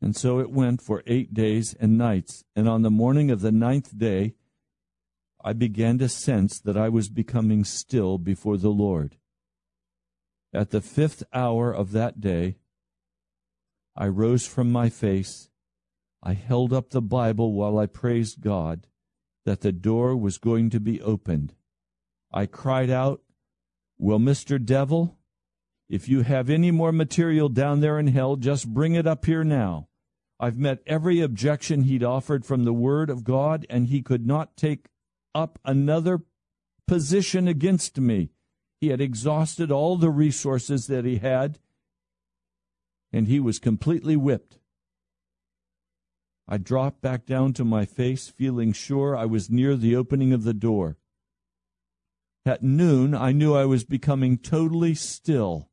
[0.02, 3.52] And so it went for eight days and nights, and on the morning of the
[3.52, 4.36] ninth day,
[5.42, 9.18] I began to sense that I was becoming still before the Lord.
[10.54, 12.58] At the fifth hour of that day,
[13.96, 15.50] I rose from my face.
[16.22, 18.88] I held up the Bible while I praised God
[19.46, 21.54] that the door was going to be opened.
[22.32, 23.22] I cried out,
[23.98, 24.64] Well, Mr.
[24.64, 25.18] Devil,
[25.88, 29.44] if you have any more material down there in hell, just bring it up here
[29.44, 29.88] now.
[30.40, 34.56] I've met every objection he'd offered from the Word of God, and he could not
[34.56, 34.88] take
[35.34, 36.22] up another
[36.88, 38.32] position against me.
[38.82, 41.60] He had exhausted all the resources that he had,
[43.12, 44.60] and he was completely whipped.
[46.48, 50.44] I dropped back down to my face, feeling sure I was near the opening of
[50.44, 50.98] the door.
[52.46, 55.70] At noon, I knew I was becoming totally still.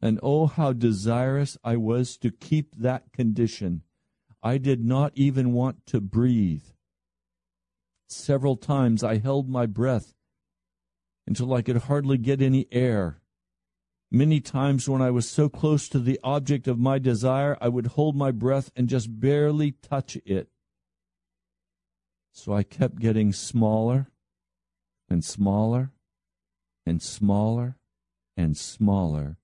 [0.00, 3.82] And oh, how desirous I was to keep that condition.
[4.42, 6.64] I did not even want to breathe.
[8.12, 10.14] Several times I held my breath
[11.26, 13.22] until I could hardly get any air.
[14.10, 17.86] Many times when I was so close to the object of my desire, I would
[17.88, 20.48] hold my breath and just barely touch it.
[22.32, 24.10] So I kept getting smaller
[25.08, 25.92] and smaller
[26.84, 27.76] and smaller
[28.36, 29.38] and smaller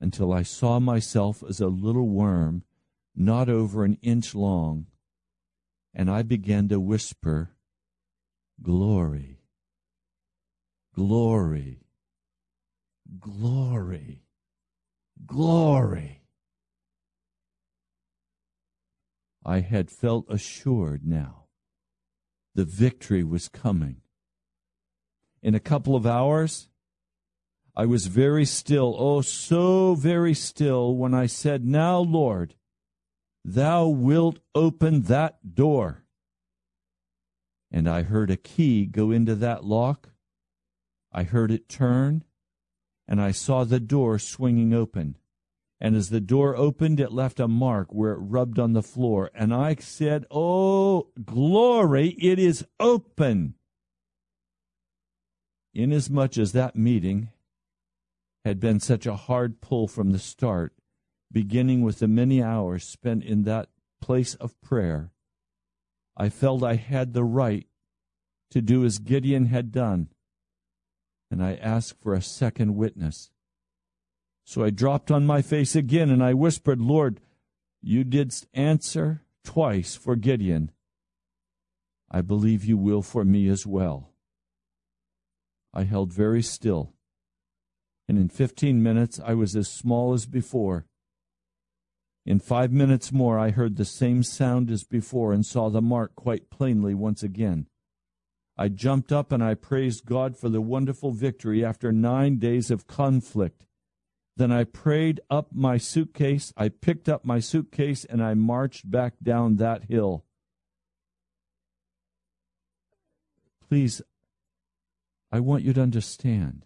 [0.00, 2.62] until I saw myself as a little worm
[3.16, 4.86] not over an inch long,
[5.92, 7.50] and I began to whisper,
[8.62, 9.40] Glory,
[10.94, 11.80] glory,
[13.20, 14.22] glory,
[15.26, 16.22] glory.
[19.44, 21.44] I had felt assured now.
[22.54, 23.96] The victory was coming.
[25.42, 26.68] In a couple of hours,
[27.76, 32.54] I was very still, oh, so very still, when I said, Now, Lord,
[33.44, 36.03] thou wilt open that door.
[37.74, 40.10] And I heard a key go into that lock.
[41.10, 42.22] I heard it turn,
[43.08, 45.18] and I saw the door swinging open.
[45.80, 49.28] And as the door opened, it left a mark where it rubbed on the floor.
[49.34, 53.54] And I said, Oh, glory, it is open.
[55.74, 57.30] Inasmuch as that meeting
[58.44, 60.74] had been such a hard pull from the start,
[61.32, 63.68] beginning with the many hours spent in that
[64.00, 65.10] place of prayer,
[66.16, 67.66] I felt I had the right
[68.50, 70.08] to do as Gideon had done,
[71.30, 73.30] and I asked for a second witness.
[74.44, 77.20] So I dropped on my face again and I whispered, Lord,
[77.82, 80.70] you didst answer twice for Gideon.
[82.10, 84.10] I believe you will for me as well.
[85.72, 86.94] I held very still
[88.08, 90.86] and in fifteen minutes I was as small as before.
[92.26, 96.14] In five minutes more I heard the same sound as before and saw the mark
[96.14, 97.66] quite plainly once again.
[98.56, 102.86] I jumped up and I praised God for the wonderful victory after nine days of
[102.86, 103.66] conflict.
[104.36, 109.14] Then I prayed up my suitcase, I picked up my suitcase, and I marched back
[109.22, 110.24] down that hill.
[113.68, 114.02] Please,
[115.30, 116.64] I want you to understand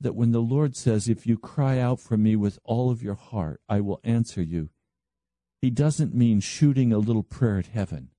[0.00, 3.14] that when the Lord says, If you cry out for me with all of your
[3.14, 4.70] heart, I will answer you,
[5.60, 8.10] he doesn't mean shooting a little prayer at heaven.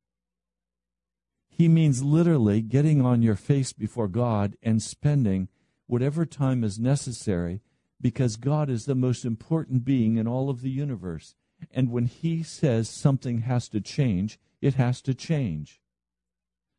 [1.47, 5.47] He means literally getting on your face before God and spending
[5.87, 7.61] whatever time is necessary
[7.99, 11.35] because God is the most important being in all of the universe.
[11.71, 15.81] And when He says something has to change, it has to change.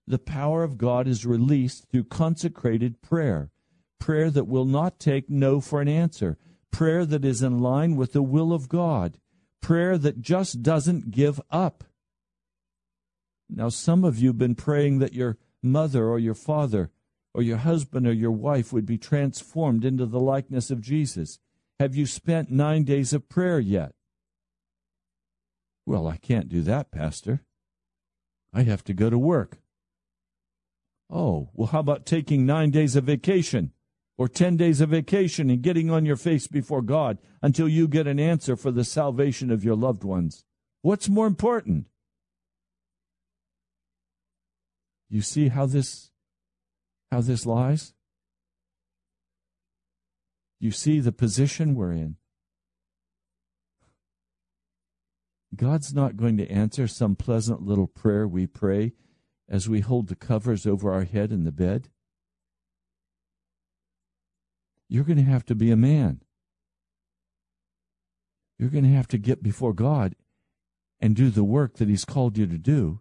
[0.06, 3.50] The power of God is released through consecrated prayer,
[3.98, 6.38] prayer that will not take no for an answer,
[6.70, 9.18] prayer that is in line with the will of God,
[9.60, 11.84] prayer that just doesn't give up.
[13.48, 16.90] Now, some of you have been praying that your mother or your father
[17.34, 21.38] or your husband or your wife would be transformed into the likeness of Jesus.
[21.78, 23.92] Have you spent nine days of prayer yet?
[25.86, 27.42] Well, I can't do that, Pastor.
[28.52, 29.58] I have to go to work.
[31.10, 33.72] Oh, well, how about taking nine days of vacation
[34.18, 38.08] or 10 days of vacation and getting on your face before God until you get
[38.08, 40.44] an answer for the salvation of your loved ones?
[40.82, 41.86] What's more important?
[45.08, 46.10] You see how this
[47.10, 47.94] how this lies?
[50.60, 52.16] You see the position we're in.
[55.54, 58.92] God's not going to answer some pleasant little prayer we pray
[59.48, 61.88] as we hold the covers over our head in the bed.
[64.88, 66.22] You're going to have to be a man.
[68.58, 70.16] You're going to have to get before God
[71.00, 73.00] and do the work that He's called you to do,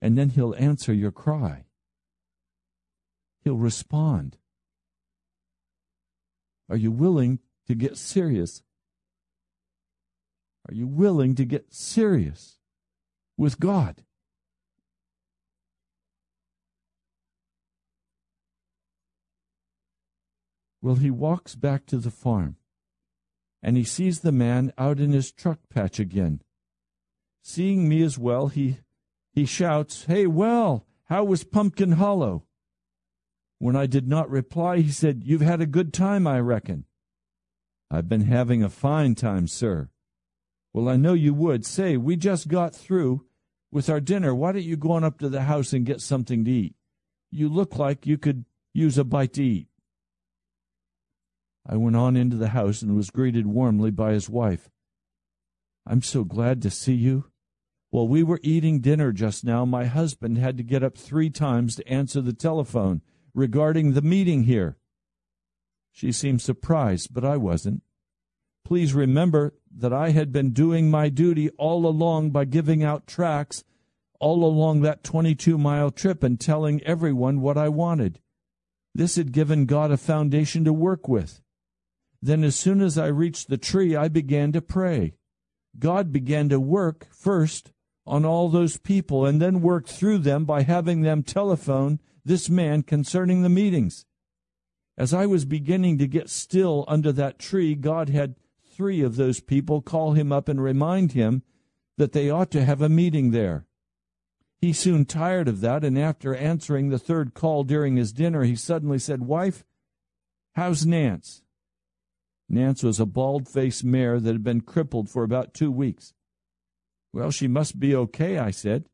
[0.00, 1.66] and then He'll answer your cry.
[3.42, 4.38] He'll respond.
[6.68, 8.62] Are you willing to get serious
[10.68, 12.58] are you willing to get serious
[13.36, 14.02] with God?
[20.86, 22.58] Well, he walks back to the farm
[23.60, 26.42] and he sees the man out in his truck patch again.
[27.42, 28.78] Seeing me as well, he,
[29.32, 32.44] he shouts, Hey, well, how was Pumpkin Hollow?
[33.58, 36.84] When I did not reply, he said, You've had a good time, I reckon.
[37.90, 39.88] I've been having a fine time, sir.
[40.72, 41.66] Well, I know you would.
[41.66, 43.26] Say, we just got through
[43.72, 44.32] with our dinner.
[44.36, 46.76] Why don't you go on up to the house and get something to eat?
[47.32, 49.66] You look like you could use a bite to eat.
[51.68, 54.70] I went on into the house and was greeted warmly by his wife.
[55.86, 57.26] I'm so glad to see you.
[57.90, 61.76] While we were eating dinner just now, my husband had to get up three times
[61.76, 63.02] to answer the telephone
[63.34, 64.76] regarding the meeting here.
[65.92, 67.82] She seemed surprised, but I wasn't.
[68.64, 73.64] Please remember that I had been doing my duty all along by giving out tracts
[74.20, 78.20] all along that 22 mile trip and telling everyone what I wanted.
[78.94, 81.42] This had given God a foundation to work with.
[82.22, 85.14] Then, as soon as I reached the tree, I began to pray.
[85.78, 87.72] God began to work first
[88.06, 92.82] on all those people and then worked through them by having them telephone this man
[92.82, 94.06] concerning the meetings.
[94.96, 98.36] As I was beginning to get still under that tree, God had
[98.74, 101.42] three of those people call him up and remind him
[101.98, 103.66] that they ought to have a meeting there.
[104.60, 108.56] He soon tired of that, and after answering the third call during his dinner, he
[108.56, 109.64] suddenly said, Wife,
[110.54, 111.42] how's Nance?
[112.48, 116.14] Nance was a bald faced mare that had been crippled for about two weeks.
[117.12, 118.88] Well, she must be okay, I said.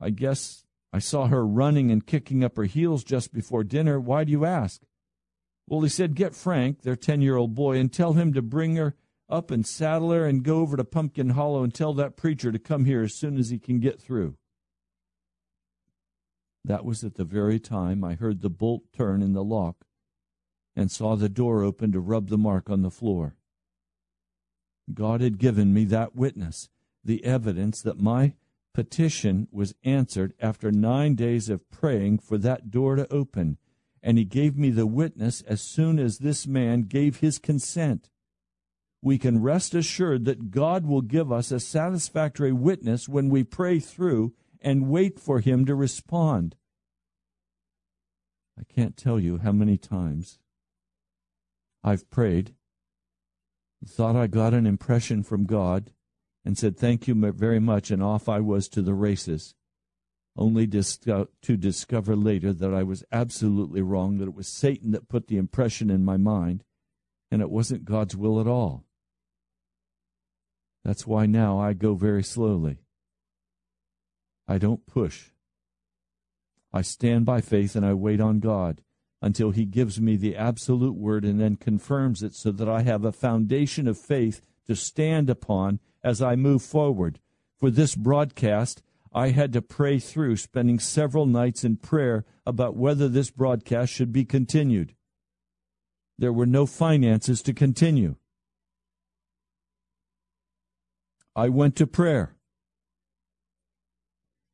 [0.00, 3.98] I guess I saw her running and kicking up her heels just before dinner.
[3.98, 4.82] Why do you ask?
[5.66, 8.76] Well, he said, Get Frank, their 10 year old boy, and tell him to bring
[8.76, 8.94] her
[9.28, 12.58] up and saddle her and go over to Pumpkin Hollow and tell that preacher to
[12.58, 14.36] come here as soon as he can get through.
[16.64, 19.86] That was at the very time I heard the bolt turn in the lock
[20.74, 23.36] and saw the door open to rub the mark on the floor.
[24.92, 26.68] God had given me that witness,
[27.04, 28.34] the evidence that my
[28.74, 33.58] petition was answered after nine days of praying for that door to open
[34.02, 38.10] and he gave me the witness as soon as this man gave his consent.
[39.00, 43.78] We can rest assured that God will give us a satisfactory witness when we pray
[43.78, 46.56] through and wait for him to respond.
[48.58, 50.38] I can't tell you how many times
[51.84, 52.54] I've prayed,
[53.86, 55.92] thought I got an impression from God,
[56.44, 59.54] and said, Thank you very much, and off I was to the races
[60.36, 65.26] only to discover later that I was absolutely wrong, that it was Satan that put
[65.26, 66.64] the impression in my mind,
[67.30, 68.84] and it wasn't God's will at all.
[70.84, 72.78] That's why now I go very slowly.
[74.48, 75.30] I don't push.
[76.72, 78.82] I stand by faith and I wait on God
[79.22, 83.04] until He gives me the absolute word and then confirms it so that I have
[83.04, 87.20] a foundation of faith to stand upon as I move forward.
[87.58, 88.82] For this broadcast,
[89.14, 94.12] I had to pray through, spending several nights in prayer about whether this broadcast should
[94.12, 94.94] be continued.
[96.18, 98.16] There were no finances to continue.
[101.36, 102.34] I went to prayer.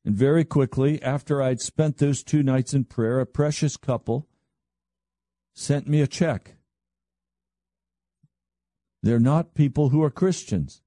[0.05, 4.28] And very quickly, after I'd spent those two nights in prayer, a precious couple
[5.59, 6.55] sent me a check.
[9.03, 10.81] They're not people who are Christians.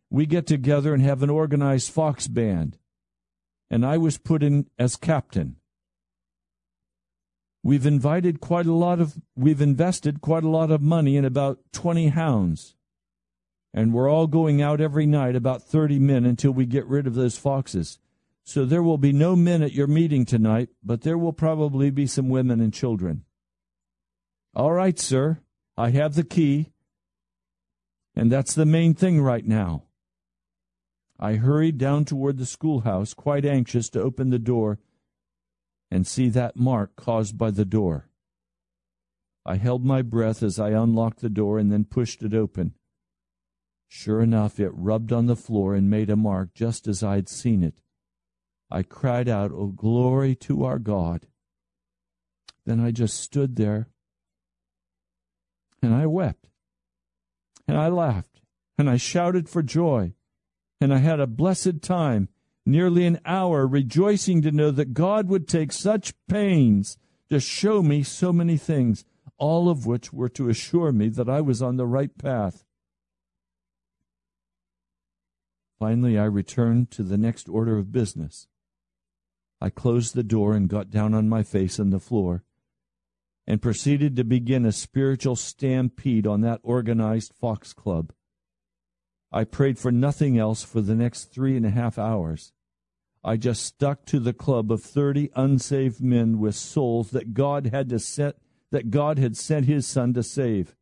[0.09, 2.78] We get together and have an organized fox band,
[3.70, 5.55] and I was put in as captain.
[7.63, 11.57] We've invited quite a lot of, we've invested quite a lot of money in about
[11.74, 12.74] 20 hounds.
[13.78, 17.13] And we're all going out every night, about 30 men, until we get rid of
[17.13, 17.99] those foxes.
[18.45, 22.07] So there will be no men at your meeting tonight, but there will probably be
[22.07, 23.26] some women and children.
[24.55, 25.41] All right, sir,
[25.76, 26.71] I have the key.
[28.15, 29.84] And that's the main thing right now.
[31.19, 34.80] I hurried down toward the schoolhouse, quite anxious to open the door
[35.91, 38.07] and see that mark caused by the door.
[39.45, 42.73] I held my breath as I unlocked the door and then pushed it open.
[43.88, 47.64] Sure enough, it rubbed on the floor and made a mark just as I'd seen
[47.64, 47.82] it.
[48.70, 51.28] I cried out, Oh, glory to our God.
[52.66, 53.88] Then I just stood there
[55.82, 56.50] and I wept
[57.68, 58.42] and I laughed
[58.78, 60.14] and I shouted for joy
[60.82, 62.30] and I had a blessed time
[62.66, 66.98] nearly an hour, rejoicing to know that God would take such pains
[67.30, 69.06] to show me so many things,
[69.38, 72.64] all of which were to assure me that I was on the right path.
[75.80, 78.47] Finally, I returned to the next order of business.
[79.59, 82.43] I closed the door and got down on my face on the floor
[83.47, 88.11] and proceeded to begin a spiritual stampede on that organized fox club.
[89.32, 92.53] I prayed for nothing else for the next three and a half hours.
[93.23, 97.89] I just stuck to the club of 30 unsaved men with souls that God had
[97.89, 98.38] to set
[98.71, 100.76] that God had sent his son to save.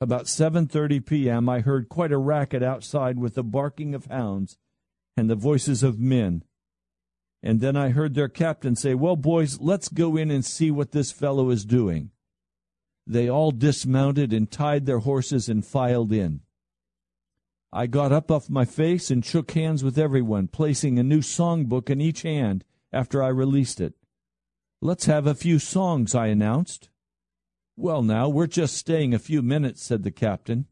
[0.00, 1.48] About 7:30 p.m.
[1.48, 4.56] I heard quite a racket outside with the barking of hounds
[5.16, 6.44] and the voices of men.
[7.42, 10.92] And then I heard their captain say, "Well, boys, let's go in and see what
[10.92, 12.10] this fellow is doing."
[13.08, 16.42] They all dismounted and tied their horses and filed in.
[17.72, 21.90] I got up off my face and shook hands with everyone, placing a new songbook
[21.90, 23.94] in each hand after I released it.
[24.80, 26.88] Let's have a few songs, I announced.
[27.80, 30.66] Well, now, we're just staying a few minutes, said the captain.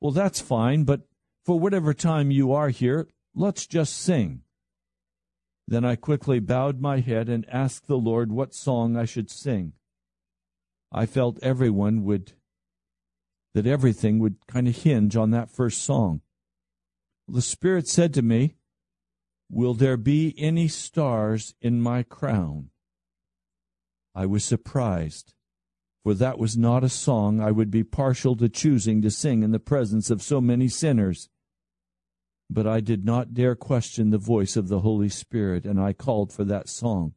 [0.00, 1.02] Well, that's fine, but
[1.44, 3.06] for whatever time you are here,
[3.36, 4.40] let's just sing.
[5.68, 9.74] Then I quickly bowed my head and asked the Lord what song I should sing.
[10.90, 12.32] I felt everyone would
[13.54, 16.20] that everything would kind of hinge on that first song.
[17.28, 18.56] The Spirit said to me,
[19.48, 22.70] Will there be any stars in my crown?
[24.16, 25.32] I was surprised,
[26.04, 29.52] for that was not a song I would be partial to choosing to sing in
[29.52, 31.30] the presence of so many sinners.
[32.50, 36.30] But I did not dare question the voice of the Holy Spirit, and I called
[36.30, 37.14] for that song.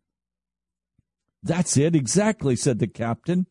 [1.44, 3.46] That's it, exactly, said the captain.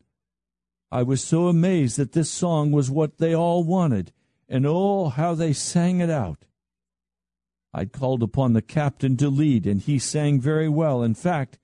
[0.91, 4.13] I was so amazed that this song was what they all wanted,
[4.49, 6.45] and oh, how they sang it out.
[7.71, 11.03] I called upon the captain to lead, and he sang very well.
[11.03, 11.59] In fact,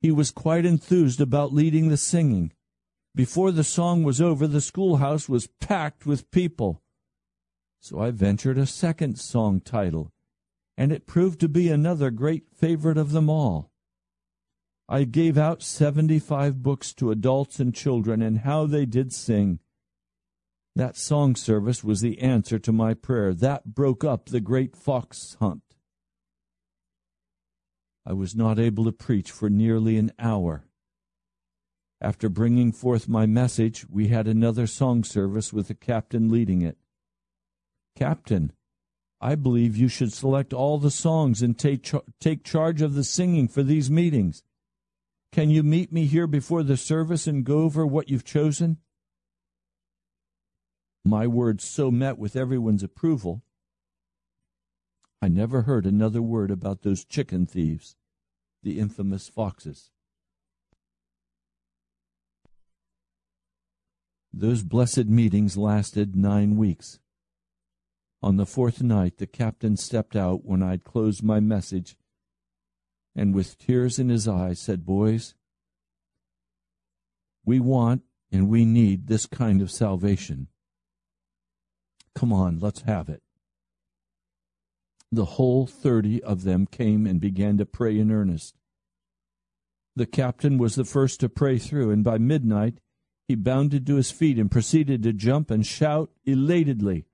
[0.00, 2.52] he was quite enthused about leading the singing.
[3.14, 6.82] Before the song was over, the schoolhouse was packed with people.
[7.80, 10.12] So I ventured a second song title,
[10.78, 13.70] and it proved to be another great favorite of them all.
[14.88, 19.58] I gave out seventy five books to adults and children, and how they did sing.
[20.74, 23.34] That song service was the answer to my prayer.
[23.34, 25.62] That broke up the great fox hunt.
[28.06, 30.66] I was not able to preach for nearly an hour.
[32.02, 36.76] After bringing forth my message, we had another song service with the captain leading it.
[37.94, 38.52] Captain,
[39.20, 43.04] I believe you should select all the songs and take, char- take charge of the
[43.04, 44.42] singing for these meetings.
[45.30, 48.78] Can you meet me here before the service and go over what you've chosen?
[51.04, 53.44] My words so met with everyone's approval.
[55.22, 57.94] I never heard another word about those chicken thieves,
[58.64, 59.91] the infamous foxes.
[64.32, 66.98] Those blessed meetings lasted nine weeks.
[68.22, 71.96] On the fourth night, the captain stepped out when I'd closed my message,
[73.14, 75.34] and with tears in his eyes said, Boys,
[77.44, 80.48] we want and we need this kind of salvation.
[82.14, 83.22] Come on, let's have it.
[85.10, 88.56] The whole thirty of them came and began to pray in earnest.
[89.94, 92.78] The captain was the first to pray through, and by midnight
[93.32, 97.06] he bounded to his feet and proceeded to jump and shout elatedly.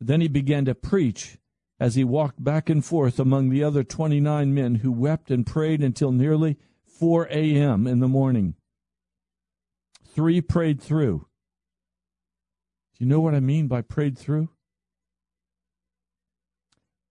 [0.00, 1.38] Then he began to preach
[1.80, 5.82] as he walked back and forth among the other 29 men who wept and prayed
[5.82, 7.88] until nearly 4 a.m.
[7.88, 8.54] in the morning.
[10.06, 11.26] Three prayed through.
[12.94, 14.50] Do you know what I mean by prayed through?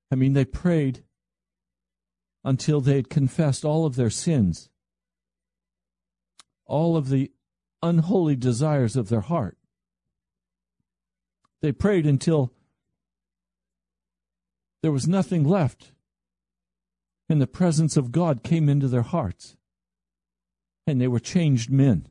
[0.10, 1.04] I mean, they prayed
[2.46, 4.70] until they had confessed all of their sins,
[6.66, 7.34] all of the
[7.84, 9.58] unholy desires of their heart.
[11.62, 12.52] They prayed until
[14.82, 15.92] there was nothing left.
[17.30, 19.56] And the presence of God came into their hearts.
[20.86, 22.08] And they were changed men.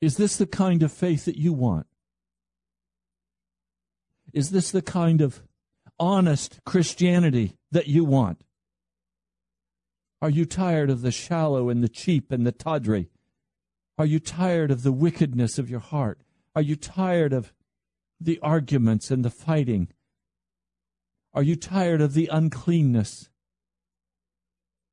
[0.00, 1.86] Is this the kind of faith that you want?
[4.32, 5.42] Is this the kind of
[5.98, 8.42] honest Christianity that you want?
[10.22, 13.10] Are you tired of the shallow and the cheap and the tawdry?
[13.96, 16.20] Are you tired of the wickedness of your heart?
[16.54, 17.52] Are you tired of
[18.20, 19.88] the arguments and the fighting?
[21.32, 23.30] Are you tired of the uncleanness?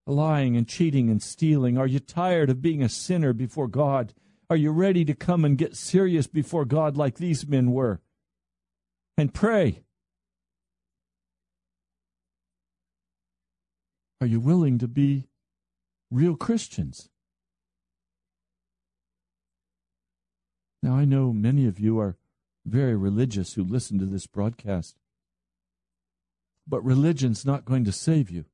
[0.05, 1.77] Lying and cheating and stealing?
[1.77, 4.13] Are you tired of being a sinner before God?
[4.49, 7.99] Are you ready to come and get serious before God like these men were?
[9.17, 9.83] And pray.
[14.19, 15.27] Are you willing to be
[16.09, 17.09] real Christians?
[20.81, 22.17] Now, I know many of you are
[22.65, 24.95] very religious who listen to this broadcast.
[26.67, 28.45] But religion's not going to save you.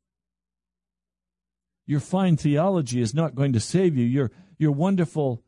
[1.85, 4.05] Your fine theology is not going to save you.
[4.05, 5.43] Your, your wonderful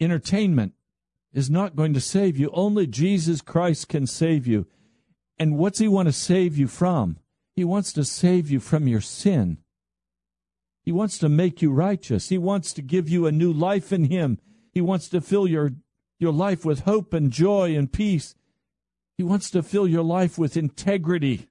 [0.00, 0.72] entertainment
[1.32, 2.50] is not going to save you.
[2.52, 4.66] Only Jesus Christ can save you.
[5.38, 7.18] And what's he want to save you from?
[7.56, 9.58] He wants to save you from your sin.
[10.84, 12.28] He wants to make you righteous.
[12.28, 14.38] He wants to give you a new life in him.
[14.72, 15.72] He wants to fill your
[16.18, 18.34] your life with hope and joy and peace.
[19.18, 21.48] He wants to fill your life with integrity.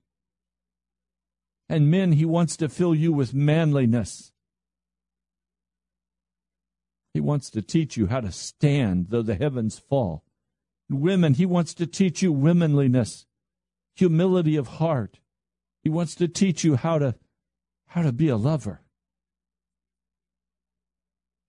[1.68, 4.32] And men, He wants to fill you with manliness.
[7.14, 10.24] He wants to teach you how to stand though the heavens fall.
[10.89, 13.26] Women, He wants to teach you womanliness,
[13.95, 15.20] humility of heart.
[15.86, 17.14] He wants to teach you how to,
[17.90, 18.82] how to be a lover.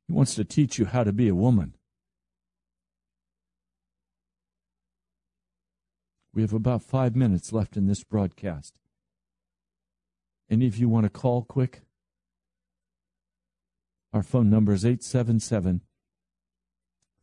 [0.07, 1.75] He wants to teach you how to be a woman.
[6.35, 8.75] We have about five minutes left in this broadcast.
[10.51, 11.81] Any of you want to call quick?
[14.13, 15.81] Our phone number is 877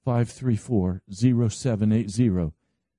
[0.03, 2.53] 534 0780.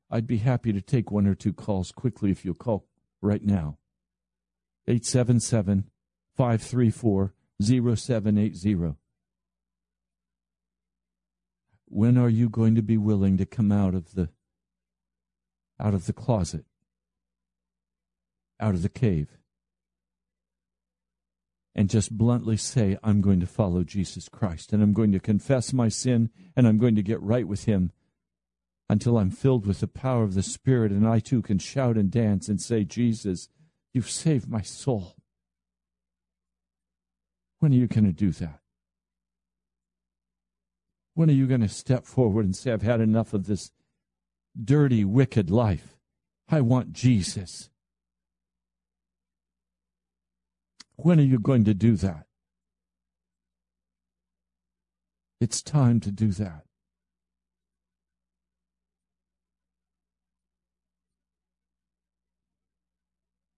[0.09, 2.87] I'd be happy to take one or two calls quickly if you'll call
[3.21, 3.79] right now.
[4.87, 5.85] 877
[6.37, 8.97] 534 0780.
[11.87, 14.31] When are you going to be willing to come out of the
[15.81, 16.65] out of the closet,
[18.61, 19.39] out of the cave.
[21.75, 25.73] and just bluntly say, I'm going to follow Jesus Christ and I'm going to confess
[25.73, 27.91] my sin and I'm going to get right with Him
[28.89, 32.11] until I'm filled with the power of the Spirit and I too can shout and
[32.11, 33.49] dance and say, Jesus,
[33.95, 35.15] you've saved my soul.
[37.61, 38.59] When are you going to do that?
[41.15, 43.71] When are you going to step forward and say, I've had enough of this
[44.63, 45.97] dirty, wicked life?
[46.51, 47.71] I want Jesus.
[50.97, 52.27] When are you going to do that?
[55.41, 56.64] It's time to do that.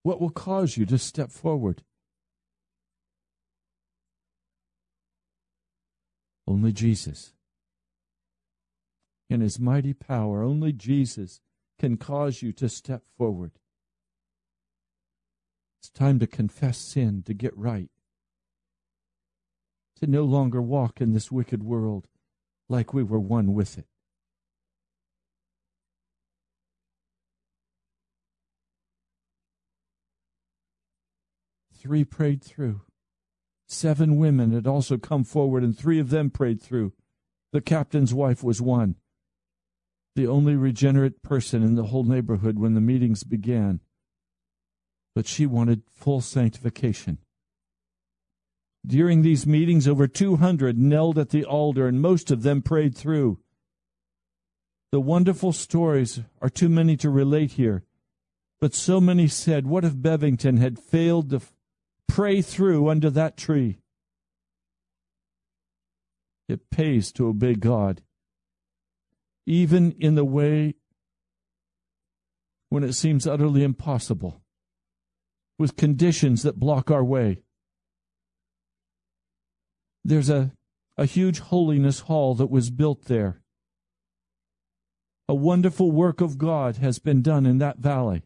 [0.07, 1.83] What will cause you to step forward?
[6.47, 7.33] Only Jesus.
[9.29, 11.41] In his mighty power, only Jesus
[11.81, 13.59] can cause you to step forward.
[15.81, 17.91] It's time to confess sin, to get right,
[19.97, 22.07] to no longer walk in this wicked world
[22.69, 23.89] like we were one with it.
[31.87, 32.83] Three prayed through.
[33.69, 36.93] Seven women had also come forward, and three of them prayed through.
[37.53, 38.97] The captain's wife was one,
[40.15, 43.81] the only regenerate person in the whole neighborhood when the meetings began
[45.17, 47.17] but she wanted full sanctification.
[48.87, 53.39] During these meetings, over 200 knelt at the altar, and most of them prayed through.
[54.93, 57.83] The wonderful stories are too many to relate here,
[58.61, 61.41] but so many said, What if Bevington had failed to
[62.09, 63.79] pray through under that tree?
[66.49, 68.03] It pays to obey God,
[69.47, 70.75] even in the way
[72.69, 74.43] when it seems utterly impossible
[75.59, 77.39] with conditions that block our way.
[80.05, 80.53] There's a,
[80.97, 83.41] a huge holiness hall that was built there.
[85.29, 88.23] A wonderful work of God has been done in that valley.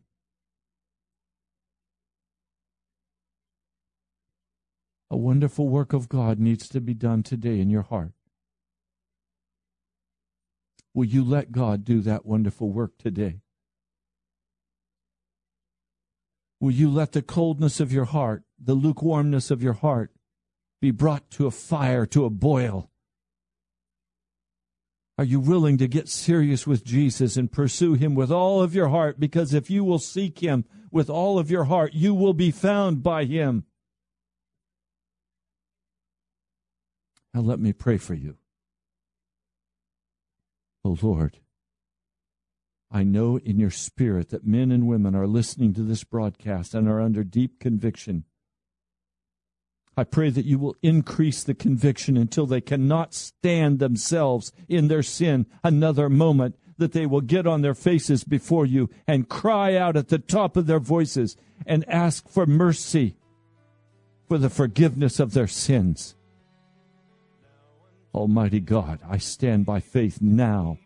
[5.10, 8.12] A wonderful work of God needs to be done today in your heart.
[10.94, 13.40] Will you let God do that wonderful work today?
[16.60, 20.12] Will you let the coldness of your heart, the lukewarmness of your heart,
[20.80, 22.90] be brought to a fire, to a boil?
[25.18, 28.88] Are you willing to get serious with Jesus and pursue him with all of your
[28.88, 29.18] heart?
[29.18, 33.02] Because if you will seek him with all of your heart, you will be found
[33.02, 33.64] by him.
[37.32, 38.36] Now let me pray for you.
[40.84, 41.38] Oh Lord,
[42.90, 46.88] I know in your spirit that men and women are listening to this broadcast and
[46.88, 48.24] are under deep conviction.
[49.96, 55.02] I pray that you will increase the conviction until they cannot stand themselves in their
[55.02, 59.96] sin another moment, that they will get on their faces before you and cry out
[59.96, 63.16] at the top of their voices and ask for mercy
[64.26, 66.16] for the forgiveness of their sins.
[68.14, 70.78] Almighty God, I stand by faith now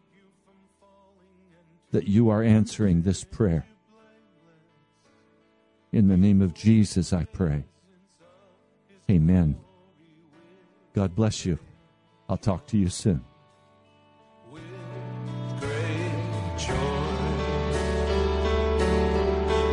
[1.90, 3.66] that you are answering this prayer.
[5.92, 7.64] In the name of Jesus, I pray.
[9.10, 9.56] Amen.
[10.92, 11.58] God bless you.
[12.28, 13.24] I'll talk to you soon.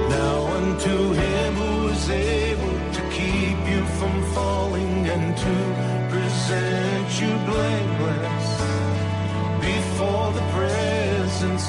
[0.09, 2.40] Now unto him who is able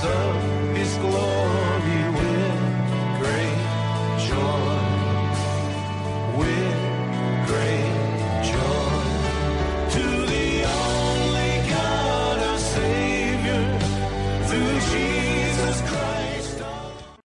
[0.03, 0.42] blameless